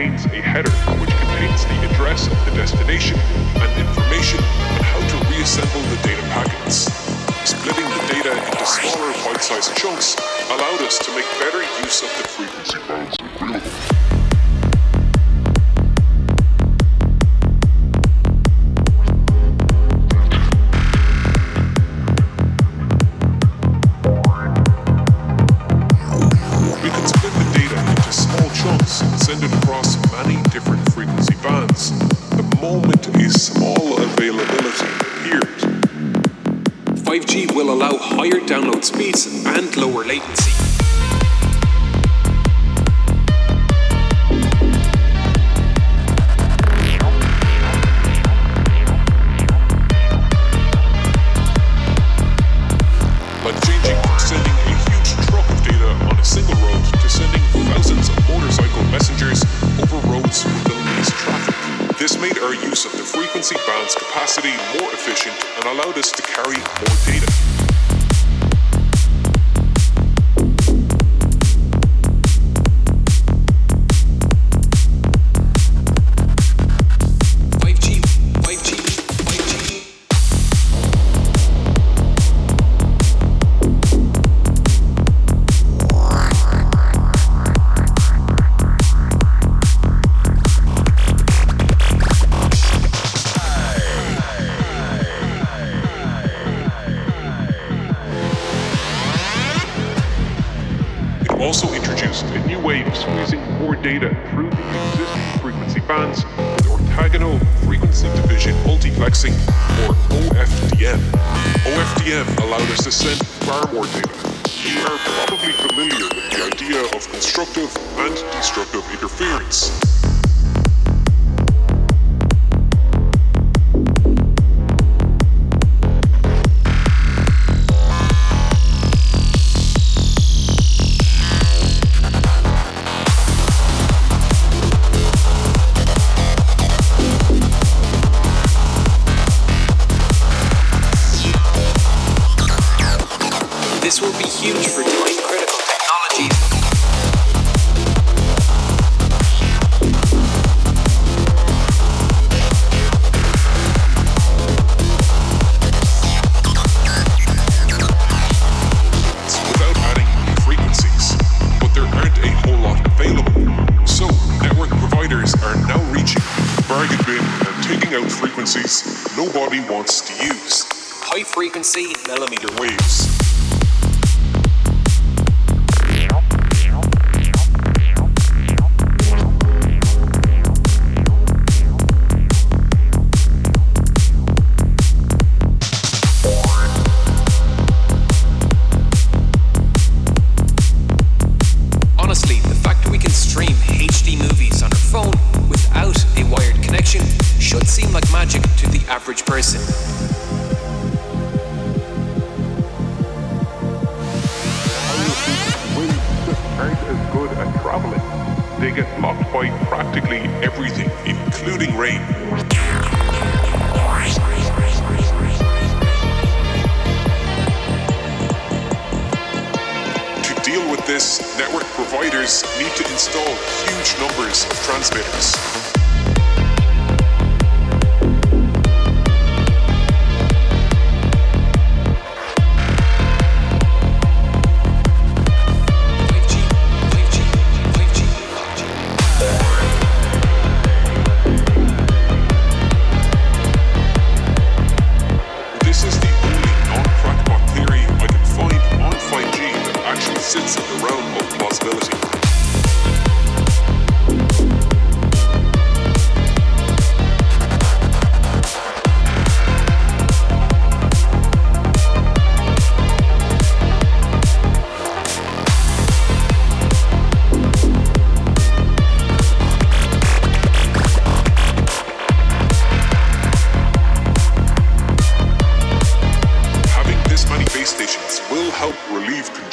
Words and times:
contains 0.00 0.24
a 0.32 0.40
header, 0.40 0.69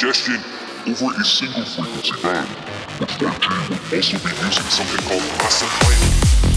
congestion 0.08 0.40
over 0.86 1.14
a 1.20 1.24
single 1.24 1.64
frequency 1.64 2.22
band, 2.22 2.48
which 2.98 3.10
5G 3.18 3.68
would 3.68 3.94
also 3.94 4.16
be 4.18 4.30
using 4.42 4.64
something 4.70 5.06
called 5.06 5.22
acid 5.42 5.68
lighting. 5.84 6.47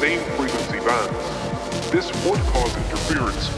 Same 0.00 0.20
frequency 0.34 0.78
bands. 0.80 1.90
This 1.90 2.06
would 2.24 2.40
cause 2.54 2.74
interference. 2.74 3.50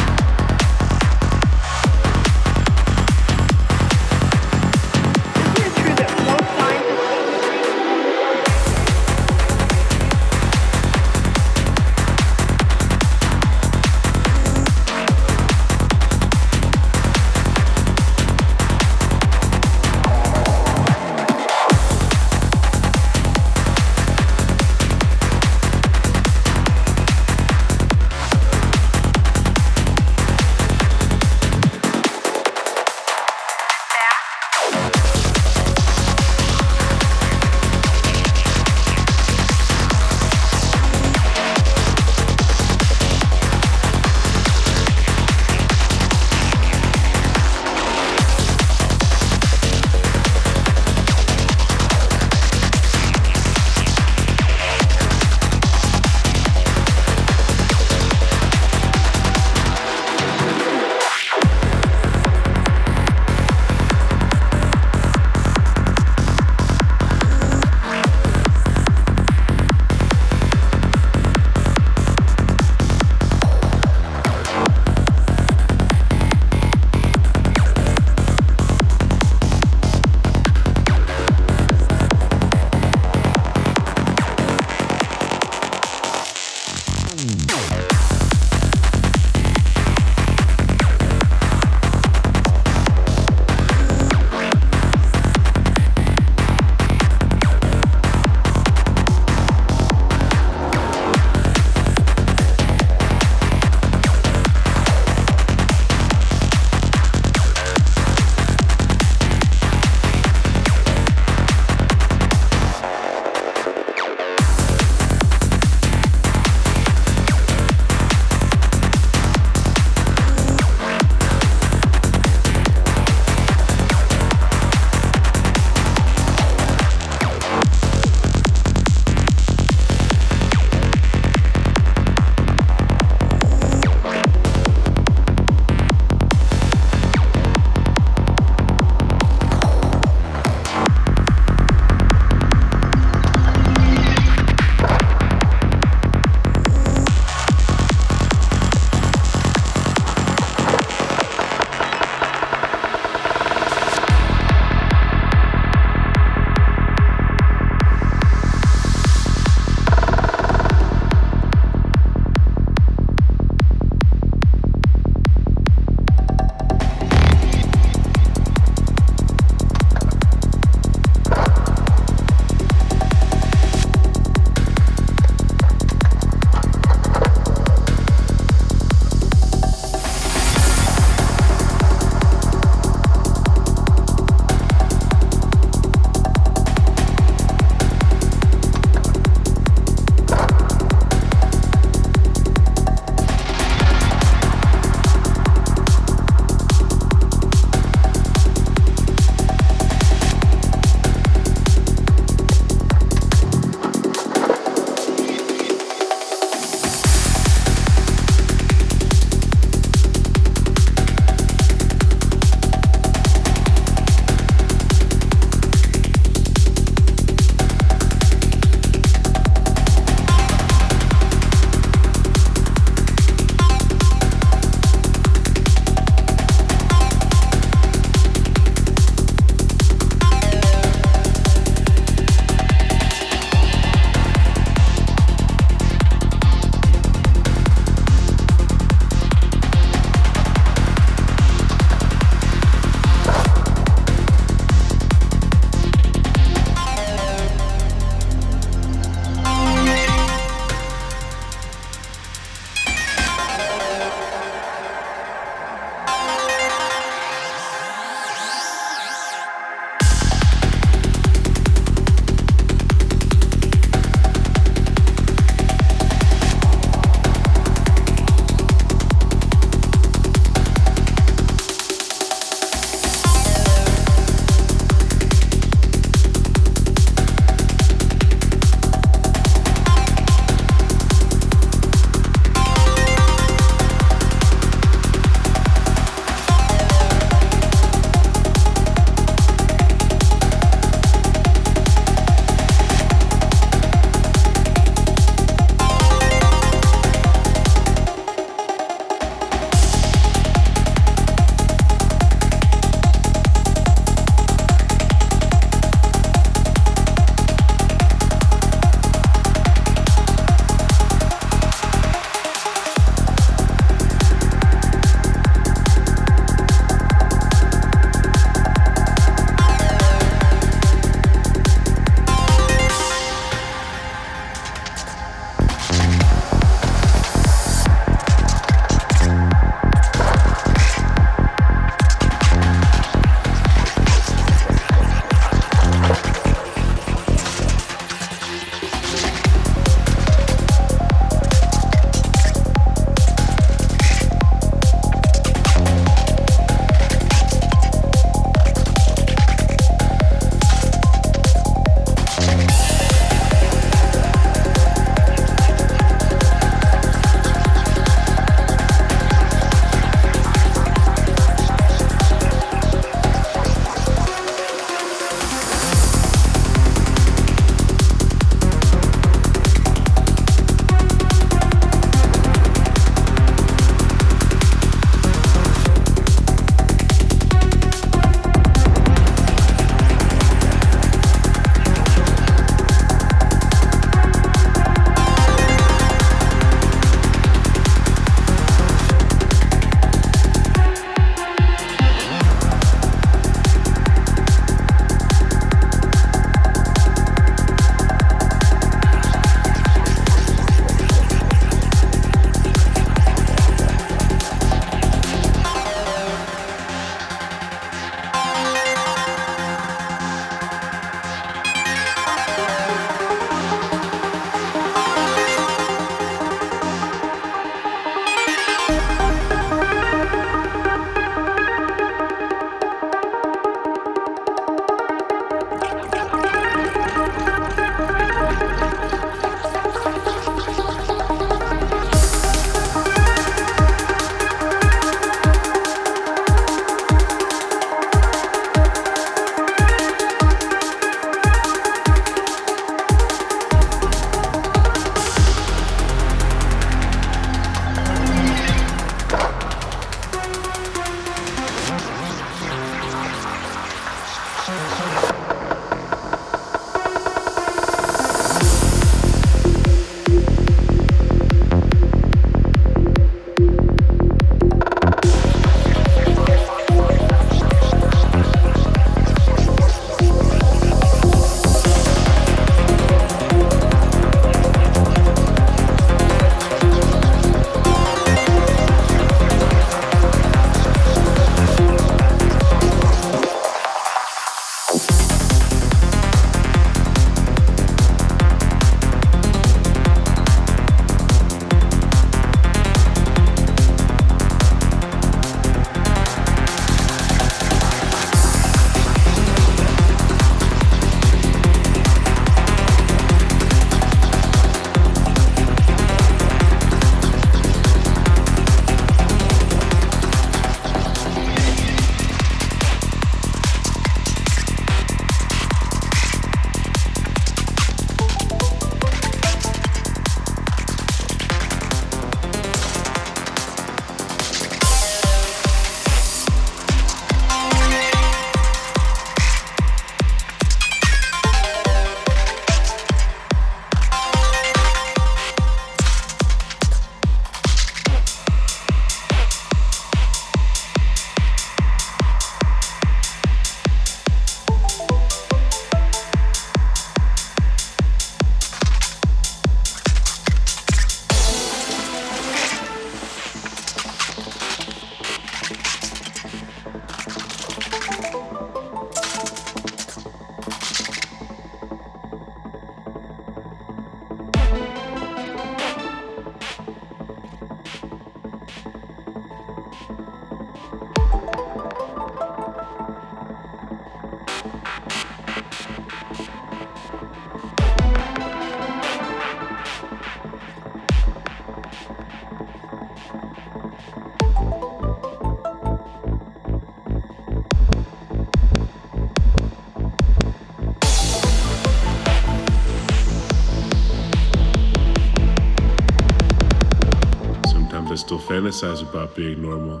fantasize 598.50 599.00
about 599.00 599.32
being 599.36 599.62
normal. 599.62 600.00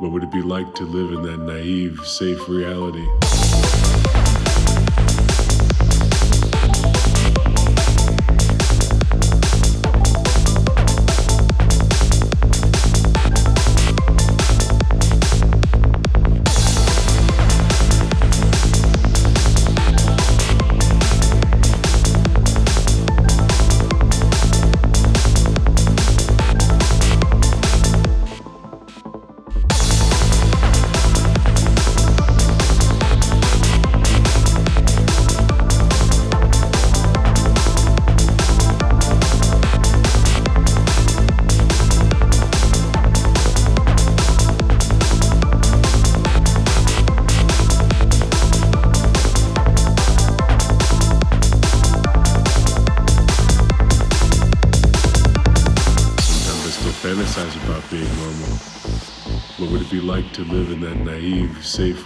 What 0.00 0.10
would 0.10 0.24
it 0.24 0.32
be 0.32 0.42
like 0.42 0.74
to 0.74 0.84
live 0.84 1.12
in 1.12 1.22
that 1.22 1.38
naive, 1.38 2.00
safe 2.04 2.48
reality? 2.48 3.06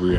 we 0.01 0.17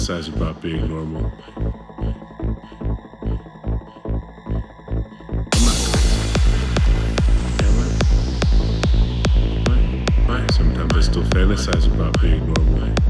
fantasize 0.00 0.34
about 0.34 0.62
being 0.62 0.88
normal. 0.88 1.30
Sometimes 10.52 10.94
I 10.94 11.00
still 11.00 11.22
fantasize 11.24 11.86
about 11.92 12.20
being 12.22 12.46
normal. 12.46 13.09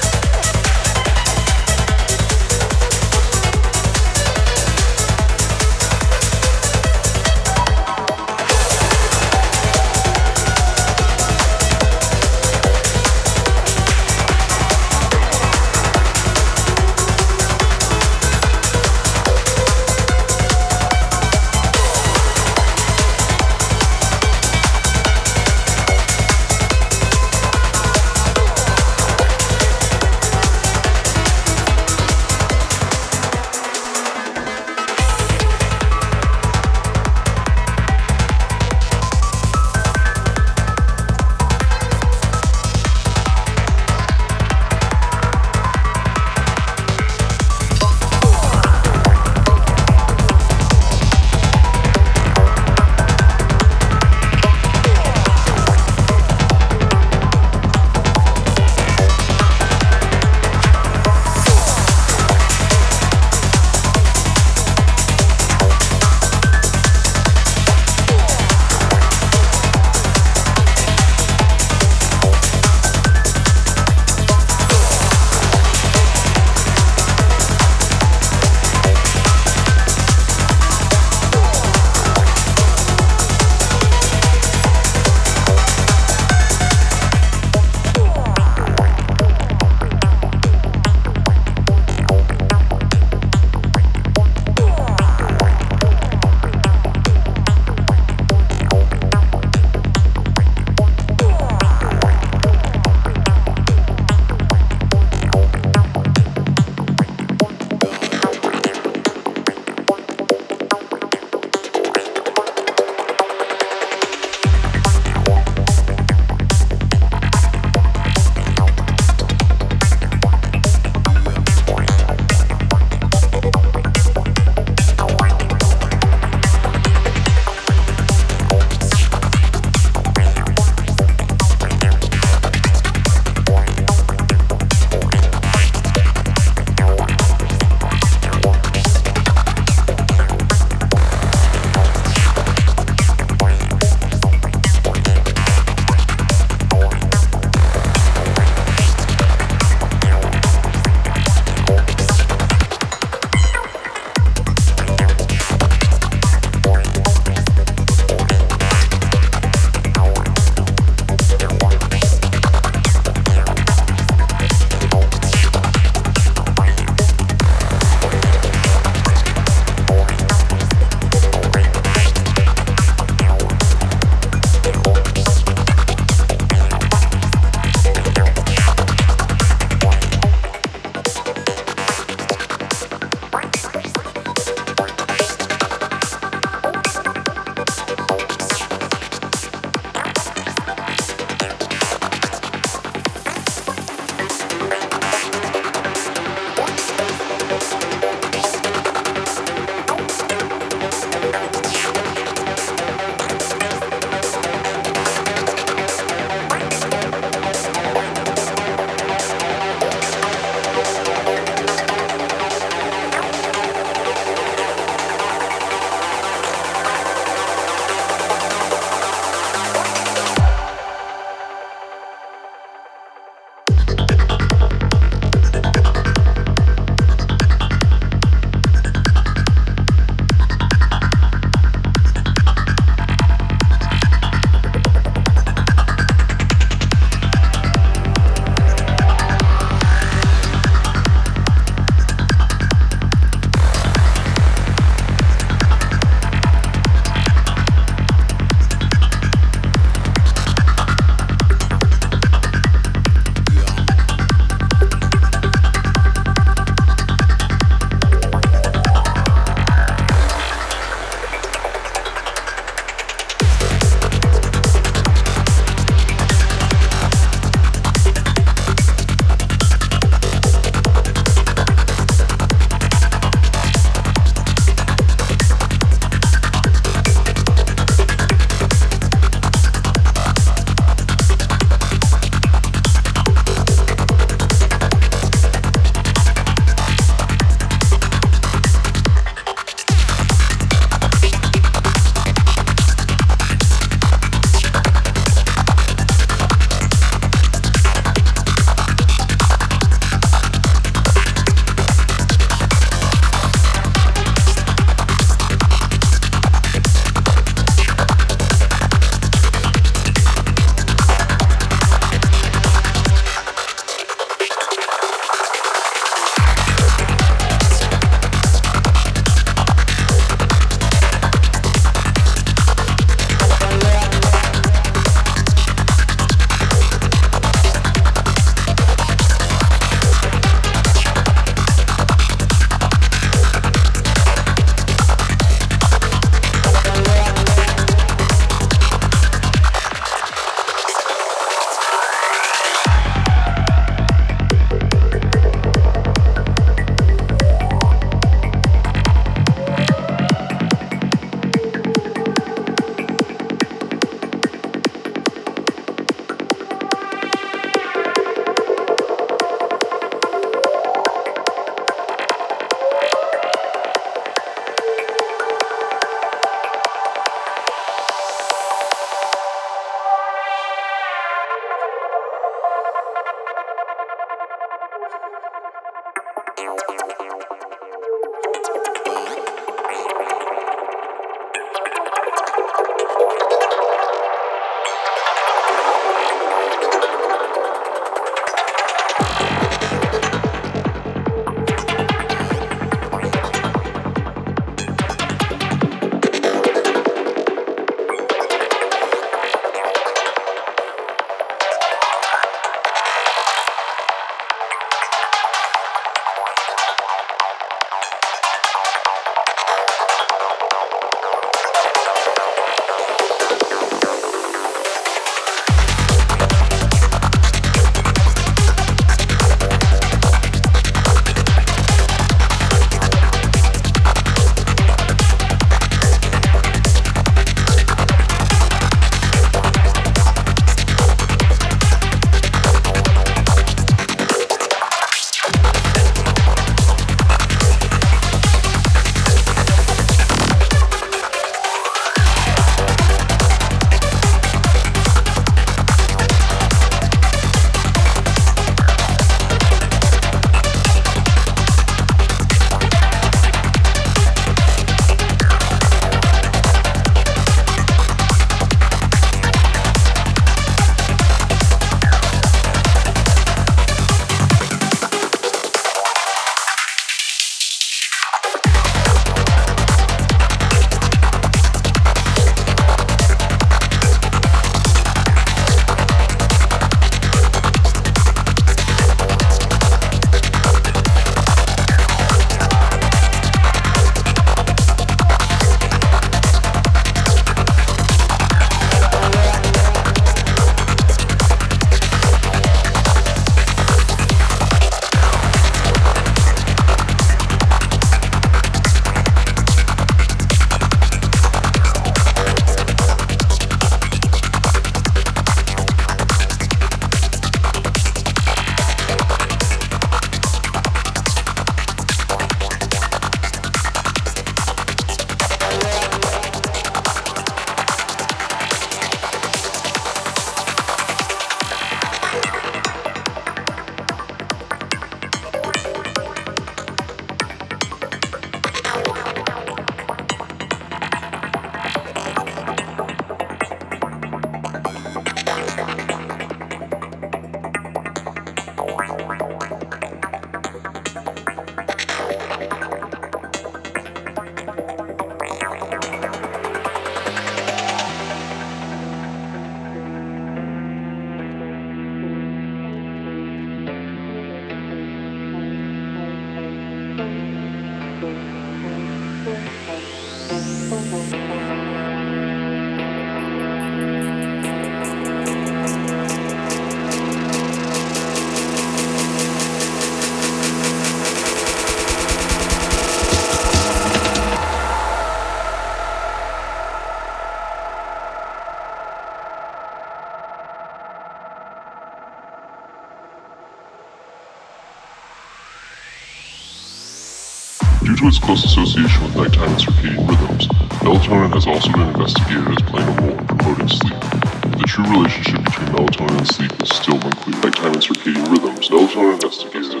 Association 588.91 589.23
with 589.23 589.35
nighttime 589.37 589.69
and 589.69 589.79
circadian 589.79 590.27
rhythms, 590.27 590.67
melatonin 590.99 591.53
has 591.53 591.65
also 591.65 591.91
been 591.93 592.09
investigated 592.09 592.67
as 592.67 592.81
playing 592.89 593.07
a 593.07 593.21
role 593.21 593.39
in 593.39 593.47
promoting 593.47 593.87
sleep. 593.87 594.19
The 594.19 594.83
true 594.85 595.05
relationship 595.05 595.63
between 595.63 595.87
melatonin 595.89 596.37
and 596.37 596.47
sleep 596.47 596.71
is 596.83 596.89
still 596.89 597.15
unclear. 597.15 597.55
Nighttime 597.61 597.93
and 597.93 598.03
circadian 598.03 598.51
rhythms, 598.51 598.89
melatonin 598.89 599.33
investigated. 599.35 600.00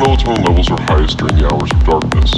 Melatonin 0.00 0.42
levels 0.48 0.70
are 0.70 0.80
highest 0.88 1.18
during 1.18 1.36
the 1.36 1.44
hours 1.44 1.70
of 1.72 1.84
darkness, 1.84 2.30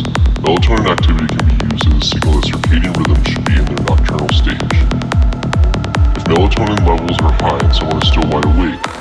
melatonin 0.43 0.91
activity 0.91 1.31
can 1.31 1.47
be 1.47 1.55
used 1.71 1.87
as 1.87 1.95
a 1.95 2.07
signal 2.11 2.35
that 2.35 2.51
circadian 2.51 2.93
rhythms 2.99 3.29
should 3.29 3.45
be 3.45 3.55
in 3.55 3.65
their 3.65 3.79
nocturnal 3.87 4.29
stage. 4.35 4.75
If 6.19 6.25
melatonin 6.27 6.83
levels 6.83 7.19
are 7.23 7.33
high 7.39 7.63
and 7.63 7.73
someone 7.73 8.03
is 8.03 8.09
still 8.09 8.27
wide 8.31 8.47
awake, 8.51 8.92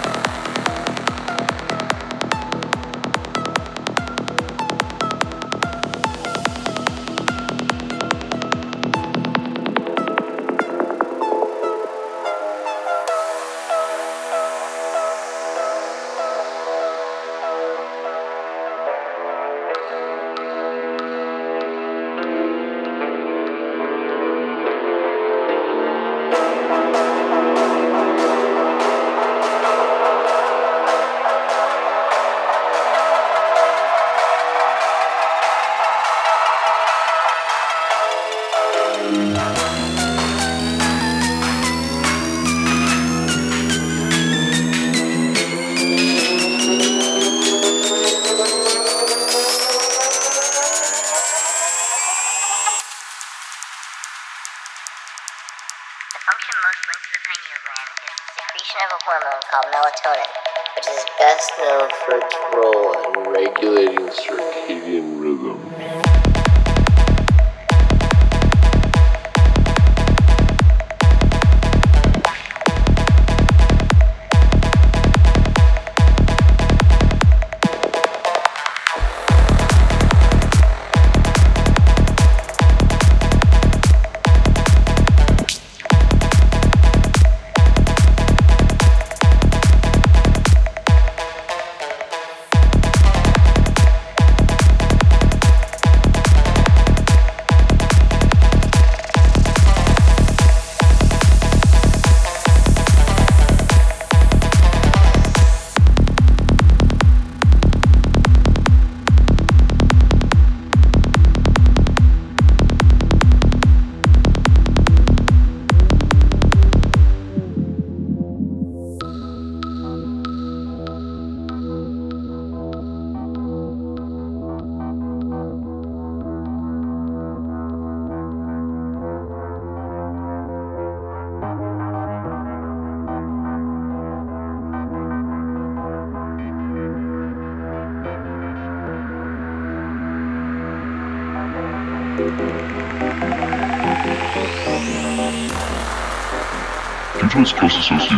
close 147.49 147.75
association 147.75 148.10